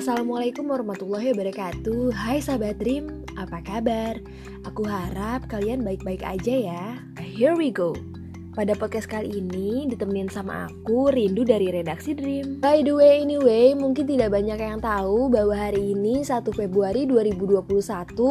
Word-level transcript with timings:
Assalamualaikum 0.00 0.64
warahmatullahi 0.64 1.36
wabarakatuh. 1.36 2.16
Hai 2.16 2.40
sahabat 2.40 2.80
Dream, 2.80 3.20
apa 3.36 3.60
kabar? 3.60 4.16
Aku 4.64 4.80
harap 4.88 5.44
kalian 5.52 5.84
baik-baik 5.84 6.24
aja 6.24 6.56
ya. 6.56 6.84
Here 7.20 7.52
we 7.52 7.68
go. 7.68 7.92
Pada 8.56 8.72
podcast 8.80 9.12
kali 9.12 9.44
ini 9.44 9.92
ditemenin 9.92 10.32
sama 10.32 10.72
aku 10.72 11.12
Rindu 11.12 11.44
dari 11.44 11.68
redaksi 11.68 12.16
Dream. 12.16 12.64
By 12.64 12.80
the 12.80 12.96
way 12.96 13.20
anyway 13.20 13.76
mungkin 13.76 14.08
tidak 14.08 14.32
banyak 14.32 14.56
yang 14.56 14.80
tahu 14.80 15.28
bahwa 15.28 15.52
hari 15.52 15.92
ini 15.92 16.24
1 16.24 16.48
Februari 16.48 17.04
2021 17.04 17.60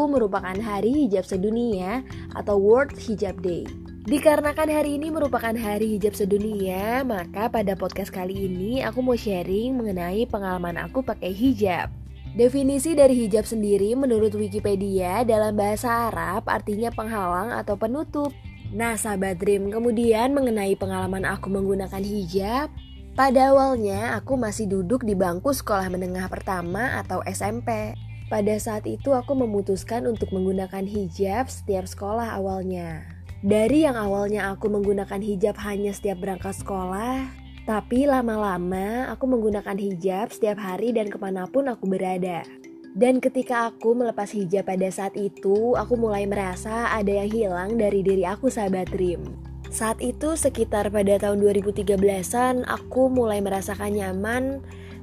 merupakan 0.09 0.57
hari 0.57 1.05
hijab 1.05 1.21
sedunia 1.21 2.01
atau 2.33 2.57
World 2.57 2.97
Hijab 2.97 3.45
Day 3.45 3.69
Dikarenakan 4.09 4.73
hari 4.73 4.97
ini 4.97 5.13
merupakan 5.13 5.53
hari 5.53 5.93
hijab 5.93 6.17
sedunia, 6.17 7.05
maka 7.05 7.45
pada 7.45 7.77
podcast 7.77 8.09
kali 8.09 8.49
ini 8.49 8.81
aku 8.81 9.05
mau 9.05 9.13
sharing 9.13 9.77
mengenai 9.77 10.25
pengalaman 10.25 10.81
aku 10.81 11.05
pakai 11.05 11.29
hijab. 11.29 11.93
Definisi 12.33 12.97
dari 12.97 13.13
hijab 13.13 13.45
sendiri 13.45 13.93
menurut 13.93 14.33
Wikipedia 14.33 15.21
dalam 15.21 15.53
bahasa 15.53 16.09
Arab 16.09 16.49
artinya 16.49 16.89
penghalang 16.89 17.53
atau 17.53 17.77
penutup. 17.77 18.33
Nah, 18.73 18.97
sahabat 18.97 19.37
Dream, 19.37 19.69
kemudian 19.69 20.33
mengenai 20.33 20.73
pengalaman 20.73 21.29
aku 21.29 21.53
menggunakan 21.53 22.01
hijab, 22.01 22.73
pada 23.13 23.53
awalnya 23.53 24.17
aku 24.17 24.41
masih 24.41 24.65
duduk 24.65 25.05
di 25.05 25.13
bangku 25.13 25.53
sekolah 25.53 25.85
menengah 25.85 26.25
pertama 26.33 26.97
atau 26.97 27.21
SMP. 27.29 27.93
Pada 28.25 28.57
saat 28.57 28.89
itu 28.89 29.13
aku 29.13 29.37
memutuskan 29.37 30.09
untuk 30.09 30.33
menggunakan 30.33 30.89
hijab 30.89 31.45
setiap 31.45 31.85
sekolah 31.85 32.33
awalnya. 32.33 33.18
Dari 33.39 33.87
yang 33.87 33.95
awalnya 33.95 34.51
aku 34.51 34.67
menggunakan 34.67 35.23
hijab 35.23 35.55
hanya 35.63 35.95
setiap 35.95 36.19
berangkat 36.19 36.59
sekolah, 36.59 37.23
tapi 37.63 38.03
lama-lama 38.03 39.07
aku 39.07 39.31
menggunakan 39.31 39.79
hijab 39.79 40.35
setiap 40.35 40.59
hari 40.59 40.91
dan 40.91 41.07
ke 41.07 41.15
mana 41.15 41.47
pun 41.47 41.71
aku 41.71 41.87
berada. 41.87 42.43
Dan 42.91 43.23
ketika 43.23 43.71
aku 43.71 43.95
melepas 43.95 44.35
hijab 44.35 44.67
pada 44.67 44.91
saat 44.91 45.15
itu, 45.15 45.71
aku 45.79 45.95
mulai 45.95 46.27
merasa 46.27 46.91
ada 46.91 47.23
yang 47.23 47.31
hilang 47.31 47.69
dari 47.79 48.03
diri 48.03 48.27
aku 48.27 48.51
sahabat 48.51 48.91
Rim. 48.91 49.23
Saat 49.71 50.03
itu 50.03 50.35
sekitar 50.35 50.91
pada 50.91 51.15
tahun 51.15 51.39
2013an, 51.39 52.67
aku 52.67 53.07
mulai 53.07 53.39
merasakan 53.39 53.95
nyaman 53.95 54.59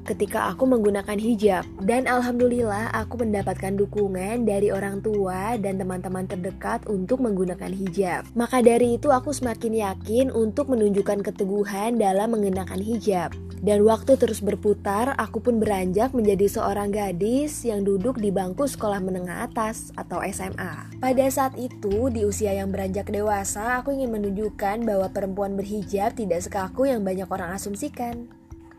ketika 0.07 0.55
aku 0.55 0.71
menggunakan 0.71 1.19
hijab 1.19 1.67
dan 1.83 2.07
alhamdulillah 2.07 2.95
aku 2.95 3.19
mendapatkan 3.27 3.75
dukungan 3.75 4.47
dari 4.47 4.71
orang 4.71 5.03
tua 5.03 5.59
dan 5.59 5.83
teman-teman 5.83 6.31
terdekat 6.31 6.87
untuk 6.87 7.19
menggunakan 7.19 7.75
hijab. 7.75 8.23
Maka 8.39 8.62
dari 8.62 8.97
itu 8.97 9.11
aku 9.11 9.34
semakin 9.34 9.75
yakin 9.83 10.27
untuk 10.31 10.71
menunjukkan 10.71 11.27
keteguhan 11.27 11.99
dalam 11.99 12.33
mengenakan 12.33 12.79
hijab. 12.79 13.34
Dan 13.67 13.83
waktu 13.89 14.21
terus 14.21 14.45
berputar, 14.45 15.17
aku 15.17 15.41
pun 15.41 15.59
beranjak 15.59 16.12
menjadi 16.12 16.47
seorang 16.47 16.93
gadis 16.93 17.65
yang 17.65 17.83
duduk 17.83 18.21
di 18.21 18.29
bangku 18.29 18.69
sekolah 18.69 19.01
menengah 19.01 19.49
atas 19.49 19.91
atau 19.97 20.21
SMA. 20.29 21.01
Pada 21.01 21.27
saat 21.33 21.57
itu, 21.57 22.12
di 22.12 22.23
usia 22.23 22.53
yang 22.53 22.71
beranjak 22.71 23.09
dewasa, 23.09 23.81
aku 23.81 23.97
ingin 23.97 24.12
menunjukkan 24.12 24.84
bahwa 24.84 25.09
perempuan 25.09 25.57
berhijab 25.57 26.15
tidak 26.15 26.45
sekaku 26.45 26.87
yang 26.93 27.01
banyak 27.03 27.27
orang 27.27 27.57
asumsikan. 27.57 28.29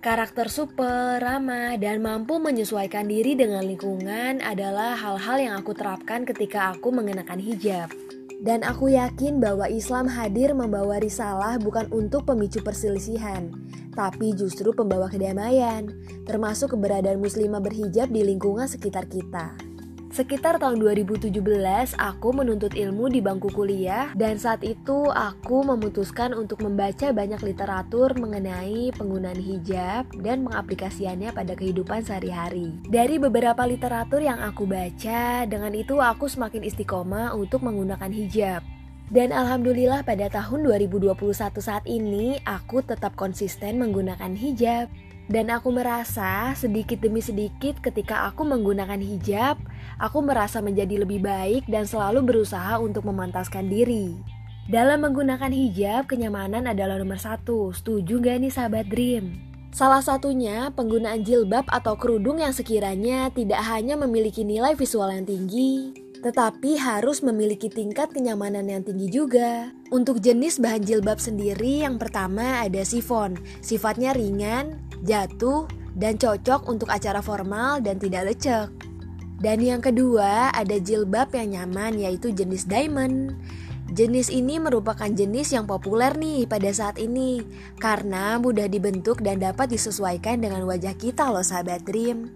Karakter 0.08 0.48
super, 0.48 1.20
ramah, 1.20 1.76
dan 1.76 2.00
mampu 2.00 2.40
menyesuaikan 2.40 3.12
diri 3.12 3.36
dengan 3.36 3.60
lingkungan 3.60 4.40
adalah 4.40 4.96
hal-hal 4.96 5.36
yang 5.36 5.56
aku 5.60 5.76
terapkan 5.76 6.24
ketika 6.24 6.72
aku 6.72 6.96
mengenakan 6.96 7.44
hijab. 7.44 7.92
Dan 8.40 8.64
aku 8.64 8.88
yakin 8.88 9.44
bahwa 9.44 9.68
Islam 9.68 10.08
hadir 10.08 10.56
membawa 10.56 11.04
risalah 11.04 11.60
bukan 11.60 11.92
untuk 11.92 12.24
pemicu 12.24 12.64
perselisihan, 12.64 13.52
tapi 14.00 14.32
justru 14.32 14.72
pembawa 14.72 15.12
kedamaian, 15.12 15.92
termasuk 16.24 16.80
keberadaan 16.80 17.20
muslimah 17.20 17.60
berhijab 17.60 18.08
di 18.08 18.24
lingkungan 18.24 18.72
sekitar 18.72 19.12
kita. 19.12 19.67
Sekitar 20.18 20.58
tahun 20.58 20.82
2017, 20.82 21.30
aku 21.94 22.30
menuntut 22.34 22.74
ilmu 22.74 23.06
di 23.06 23.22
bangku 23.22 23.54
kuliah 23.54 24.10
dan 24.18 24.42
saat 24.42 24.66
itu 24.66 25.14
aku 25.14 25.62
memutuskan 25.62 26.34
untuk 26.34 26.66
membaca 26.66 27.14
banyak 27.14 27.38
literatur 27.46 28.18
mengenai 28.18 28.90
penggunaan 28.98 29.38
hijab 29.38 30.10
dan 30.26 30.42
mengaplikasiannya 30.42 31.30
pada 31.38 31.54
kehidupan 31.54 32.02
sehari-hari. 32.02 32.82
Dari 32.90 33.22
beberapa 33.22 33.62
literatur 33.70 34.26
yang 34.26 34.42
aku 34.42 34.66
baca, 34.66 35.46
dengan 35.46 35.78
itu 35.78 36.02
aku 36.02 36.26
semakin 36.26 36.66
istiqomah 36.66 37.38
untuk 37.38 37.62
menggunakan 37.62 38.10
hijab. 38.10 38.66
Dan 39.14 39.30
alhamdulillah 39.30 40.02
pada 40.02 40.34
tahun 40.34 40.66
2021 40.66 41.14
saat 41.62 41.86
ini 41.86 42.42
aku 42.42 42.82
tetap 42.82 43.14
konsisten 43.14 43.78
menggunakan 43.78 44.34
hijab. 44.34 44.90
Dan 45.28 45.52
aku 45.52 45.76
merasa 45.76 46.56
sedikit 46.56 47.04
demi 47.04 47.20
sedikit 47.20 47.84
ketika 47.84 48.32
aku 48.32 48.48
menggunakan 48.48 49.00
hijab, 49.00 49.60
aku 50.00 50.24
merasa 50.24 50.64
menjadi 50.64 51.04
lebih 51.04 51.20
baik 51.20 51.68
dan 51.68 51.84
selalu 51.84 52.24
berusaha 52.24 52.80
untuk 52.80 53.04
memantaskan 53.04 53.68
diri. 53.68 54.16
Dalam 54.72 55.04
menggunakan 55.04 55.52
hijab, 55.52 56.08
kenyamanan 56.08 56.72
adalah 56.72 57.00
nomor 57.00 57.20
satu. 57.20 57.76
Setuju 57.76 58.24
gak 58.24 58.40
nih 58.40 58.52
sahabat 58.52 58.88
Dream? 58.88 59.36
Salah 59.76 60.00
satunya 60.00 60.72
penggunaan 60.72 61.28
jilbab 61.28 61.68
atau 61.68 62.00
kerudung 62.00 62.40
yang 62.40 62.56
sekiranya 62.56 63.28
tidak 63.32 63.60
hanya 63.68 64.00
memiliki 64.00 64.48
nilai 64.48 64.80
visual 64.80 65.12
yang 65.12 65.28
tinggi, 65.28 65.92
tetapi 66.24 66.80
harus 66.80 67.22
memiliki 67.22 67.68
tingkat 67.68 68.10
kenyamanan 68.16 68.66
yang 68.68 68.82
tinggi 68.82 69.12
juga. 69.12 69.76
Untuk 69.92 70.24
jenis 70.24 70.60
bahan 70.60 70.84
jilbab 70.88 71.20
sendiri, 71.20 71.84
yang 71.84 72.00
pertama 72.00 72.64
ada 72.64 72.82
sifon, 72.82 73.38
sifatnya 73.62 74.12
ringan, 74.16 74.87
jatuh, 75.06 75.68
dan 75.98 76.16
cocok 76.16 76.70
untuk 76.70 76.94
acara 76.94 77.26
formal 77.26 77.82
dan 77.82 77.98
tidak 77.98 78.30
lecek. 78.30 78.70
Dan 79.38 79.62
yang 79.62 79.82
kedua, 79.82 80.50
ada 80.54 80.78
jilbab 80.78 81.34
yang 81.34 81.58
nyaman 81.58 81.98
yaitu 81.98 82.30
jenis 82.34 82.70
diamond. 82.70 83.38
Jenis 83.94 84.30
ini 84.30 84.62
merupakan 84.62 85.08
jenis 85.08 85.56
yang 85.56 85.66
populer 85.66 86.14
nih 86.18 86.46
pada 86.46 86.70
saat 86.70 87.02
ini 87.02 87.42
karena 87.82 88.36
mudah 88.38 88.68
dibentuk 88.68 89.24
dan 89.24 89.40
dapat 89.40 89.74
disesuaikan 89.74 90.44
dengan 90.44 90.68
wajah 90.68 90.94
kita 90.98 91.30
loh 91.34 91.46
sahabat 91.46 91.88
Dream. 91.88 92.30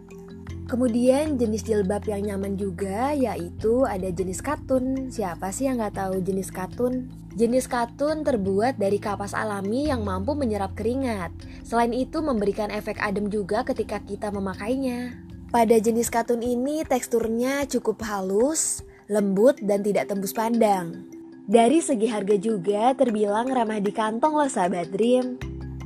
Kemudian 0.72 1.36
jenis 1.36 1.68
jilbab 1.68 2.08
yang 2.08 2.32
nyaman 2.32 2.56
juga 2.56 3.12
yaitu 3.12 3.84
ada 3.84 4.08
jenis 4.08 4.40
katun. 4.40 5.12
Siapa 5.12 5.52
sih 5.52 5.68
yang 5.68 5.84
nggak 5.84 6.00
tahu 6.00 6.24
jenis 6.24 6.48
katun? 6.48 7.12
Jenis 7.32 7.68
katun 7.72 8.28
terbuat 8.28 8.76
dari 8.76 9.00
kapas 9.00 9.32
alami 9.32 9.88
yang 9.88 10.04
mampu 10.04 10.36
menyerap 10.36 10.76
keringat. 10.76 11.32
Selain 11.64 11.96
itu 11.96 12.20
memberikan 12.20 12.68
efek 12.68 13.00
adem 13.00 13.32
juga 13.32 13.64
ketika 13.64 14.04
kita 14.04 14.32
memakainya. 14.36 15.16
Pada 15.52 15.80
jenis 15.80 16.12
katun 16.12 16.44
ini 16.44 16.84
teksturnya 16.84 17.68
cukup 17.68 18.04
halus, 18.04 18.84
lembut, 19.08 19.60
dan 19.64 19.84
tidak 19.84 20.12
tembus 20.12 20.36
pandang. 20.36 21.08
Dari 21.48 21.80
segi 21.84 22.08
harga 22.08 22.36
juga 22.40 22.96
terbilang 22.96 23.52
ramah 23.52 23.80
di 23.80 23.92
kantong 23.92 24.36
loh 24.36 24.52
sahabat 24.52 24.92
Dream. 24.92 25.36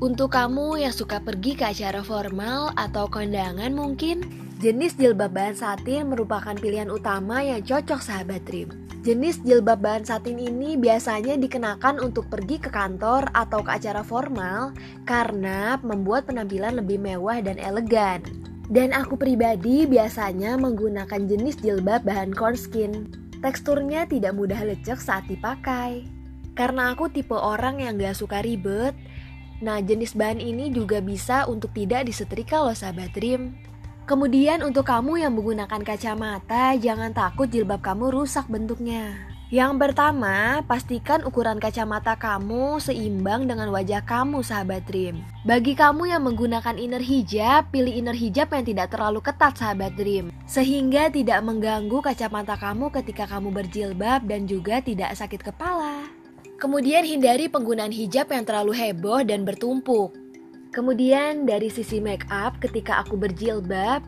Untuk 0.02 0.34
kamu 0.34 0.82
yang 0.86 0.94
suka 0.94 1.24
pergi 1.24 1.58
ke 1.58 1.72
acara 1.72 2.04
formal 2.04 2.76
atau 2.76 3.10
kondangan 3.10 3.72
mungkin, 3.74 4.46
Jenis 4.56 4.96
jilbab 4.96 5.36
bahan 5.36 5.60
satin 5.60 6.08
merupakan 6.08 6.56
pilihan 6.56 6.88
utama 6.88 7.44
yang 7.44 7.60
cocok 7.60 8.00
sahabat 8.00 8.40
trim. 8.48 8.72
Jenis 9.06 9.38
jilbab 9.46 9.86
bahan 9.86 10.02
satin 10.02 10.42
ini 10.42 10.82
biasanya 10.82 11.38
dikenakan 11.38 12.02
untuk 12.02 12.26
pergi 12.26 12.58
ke 12.58 12.74
kantor 12.74 13.30
atau 13.38 13.62
ke 13.62 13.78
acara 13.78 14.02
formal 14.02 14.74
karena 15.06 15.78
membuat 15.86 16.26
penampilan 16.26 16.82
lebih 16.82 16.98
mewah 16.98 17.38
dan 17.38 17.62
elegan. 17.62 18.26
Dan 18.66 18.98
aku 18.98 19.14
pribadi 19.14 19.86
biasanya 19.86 20.58
menggunakan 20.58 21.22
jenis 21.22 21.62
jilbab 21.62 22.02
bahan 22.02 22.34
cornskin. 22.34 23.14
Teksturnya 23.46 24.10
tidak 24.10 24.34
mudah 24.34 24.58
lecek 24.66 24.98
saat 24.98 25.30
dipakai. 25.30 26.10
Karena 26.58 26.90
aku 26.98 27.06
tipe 27.06 27.38
orang 27.38 27.86
yang 27.86 28.02
gak 28.02 28.18
suka 28.18 28.42
ribet, 28.42 28.98
nah 29.62 29.78
jenis 29.86 30.18
bahan 30.18 30.42
ini 30.42 30.74
juga 30.74 30.98
bisa 30.98 31.46
untuk 31.46 31.78
tidak 31.78 32.10
disetrika 32.10 32.58
loh 32.58 32.74
sahabat 32.74 33.14
trim. 33.14 33.54
Kemudian 34.06 34.62
untuk 34.62 34.86
kamu 34.86 35.26
yang 35.26 35.34
menggunakan 35.34 35.82
kacamata, 35.82 36.78
jangan 36.78 37.10
takut 37.10 37.50
jilbab 37.50 37.82
kamu 37.82 38.14
rusak 38.14 38.46
bentuknya. 38.46 39.18
Yang 39.50 39.82
pertama, 39.82 40.62
pastikan 40.70 41.26
ukuran 41.26 41.58
kacamata 41.58 42.14
kamu 42.14 42.78
seimbang 42.78 43.50
dengan 43.50 43.74
wajah 43.74 44.06
kamu, 44.06 44.46
sahabat 44.46 44.86
Dream. 44.86 45.26
Bagi 45.42 45.74
kamu 45.74 46.14
yang 46.14 46.22
menggunakan 46.22 46.78
inner 46.78 47.02
hijab, 47.02 47.74
pilih 47.74 47.98
inner 47.98 48.14
hijab 48.14 48.54
yang 48.54 48.66
tidak 48.66 48.94
terlalu 48.94 49.26
ketat, 49.26 49.58
sahabat 49.58 49.98
Dream, 49.98 50.30
sehingga 50.46 51.10
tidak 51.10 51.42
mengganggu 51.42 51.98
kacamata 52.06 52.62
kamu 52.62 52.94
ketika 53.02 53.26
kamu 53.26 53.54
berjilbab 53.58 54.22
dan 54.30 54.46
juga 54.46 54.86
tidak 54.86 55.18
sakit 55.18 55.42
kepala. 55.42 56.06
Kemudian 56.62 57.10
hindari 57.10 57.50
penggunaan 57.50 57.90
hijab 57.94 58.30
yang 58.30 58.46
terlalu 58.46 58.78
heboh 58.78 59.26
dan 59.26 59.50
bertumpuk. 59.50 60.25
Kemudian 60.76 61.48
dari 61.48 61.72
sisi 61.72 62.04
make 62.04 62.28
up 62.28 62.60
ketika 62.60 63.00
aku 63.00 63.16
berjilbab, 63.16 64.04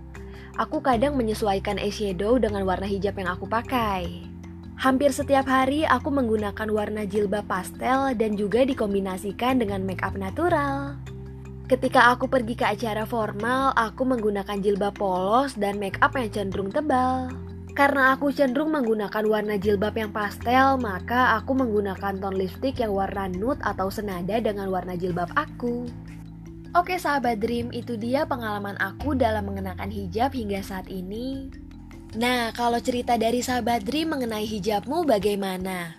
aku 0.59 0.83
kadang 0.83 1.15
menyesuaikan 1.15 1.79
eyeshadow 1.79 2.35
dengan 2.43 2.67
warna 2.67 2.83
hijab 2.83 3.15
yang 3.15 3.31
aku 3.31 3.47
pakai. 3.47 4.27
Hampir 4.75 5.15
setiap 5.15 5.47
hari 5.47 5.87
aku 5.87 6.11
menggunakan 6.11 6.67
warna 6.67 7.07
jilbab 7.07 7.47
pastel 7.47 8.11
dan 8.19 8.35
juga 8.35 8.67
dikombinasikan 8.67 9.63
dengan 9.63 9.87
make 9.87 10.03
up 10.03 10.19
natural. 10.19 10.99
Ketika 11.71 12.11
aku 12.11 12.27
pergi 12.27 12.59
ke 12.59 12.67
acara 12.67 13.07
formal, 13.07 13.71
aku 13.71 14.03
menggunakan 14.03 14.59
jilbab 14.59 14.99
polos 14.99 15.55
dan 15.55 15.79
make 15.79 15.95
up 16.03 16.19
yang 16.19 16.27
cenderung 16.35 16.67
tebal. 16.67 17.31
Karena 17.79 18.11
aku 18.11 18.27
cenderung 18.35 18.75
menggunakan 18.75 19.23
warna 19.23 19.55
jilbab 19.55 19.95
yang 19.95 20.11
pastel, 20.11 20.75
maka 20.83 21.39
aku 21.39 21.55
menggunakan 21.55 22.19
tone 22.19 22.35
lipstick 22.35 22.83
yang 22.83 22.91
warna 22.91 23.31
nude 23.31 23.63
atau 23.63 23.87
senada 23.87 24.35
dengan 24.43 24.67
warna 24.67 24.99
jilbab 24.99 25.31
aku. 25.31 25.87
Oke 26.75 26.99
sahabat 26.99 27.39
Dream, 27.39 27.71
itu 27.71 27.95
dia 27.95 28.27
pengalaman 28.27 28.75
aku 28.81 29.15
dalam 29.15 29.47
mengenakan 29.47 29.87
hijab 29.87 30.35
hingga 30.35 30.59
saat 30.59 30.91
ini. 30.91 31.47
Nah, 32.19 32.51
kalau 32.51 32.81
cerita 32.83 33.15
dari 33.15 33.39
sahabat 33.39 33.87
Dream 33.87 34.11
mengenai 34.11 34.43
hijabmu 34.43 35.07
bagaimana? 35.07 35.95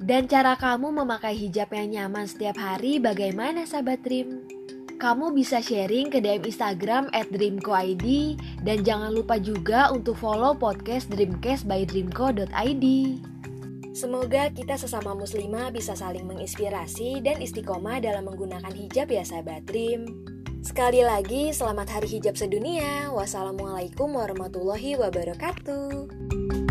Dan 0.00 0.26
cara 0.26 0.56
kamu 0.56 1.04
memakai 1.04 1.36
hijab 1.36 1.70
yang 1.76 1.92
nyaman 1.92 2.24
setiap 2.24 2.56
hari 2.56 2.96
bagaimana 2.96 3.68
sahabat 3.68 4.00
Dream? 4.00 4.42
Kamu 5.00 5.32
bisa 5.32 5.64
sharing 5.64 6.12
ke 6.12 6.20
DM 6.20 6.44
Instagram 6.44 7.08
at 7.16 7.28
dreamco.id 7.32 8.06
dan 8.60 8.78
jangan 8.84 9.16
lupa 9.16 9.40
juga 9.40 9.88
untuk 9.92 10.16
follow 10.20 10.52
podcast 10.52 11.08
Dreamcast 11.08 11.64
by 11.64 11.88
dreamco.id. 11.88 12.84
Semoga 14.00 14.48
kita 14.48 14.80
sesama 14.80 15.12
muslimah 15.12 15.68
bisa 15.76 15.92
saling 15.92 16.24
menginspirasi 16.24 17.20
dan 17.20 17.36
istiqomah 17.36 18.00
dalam 18.00 18.32
menggunakan 18.32 18.72
hijab 18.72 19.12
ya 19.12 19.20
sahabat 19.20 19.68
Dream. 19.68 20.24
Sekali 20.64 21.04
lagi, 21.04 21.52
selamat 21.52 22.00
hari 22.00 22.08
hijab 22.16 22.32
sedunia. 22.32 23.12
Wassalamualaikum 23.12 24.16
warahmatullahi 24.16 24.96
wabarakatuh. 24.96 26.69